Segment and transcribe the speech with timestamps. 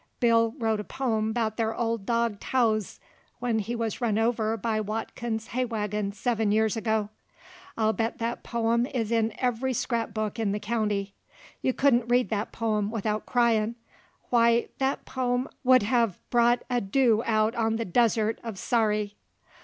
[0.19, 2.97] Bill wrote a pome 'bout their old dog Towze
[3.37, 7.09] when he wuz run over by Watkins's hay wagon seven years ago.
[7.77, 11.13] I'll bet that pome is in every scrap book in the county.
[11.61, 13.75] You couldn't read that pome without cryin',
[14.31, 19.13] why, that pome w'u'd hev brought a dew out on the desert uv Sary.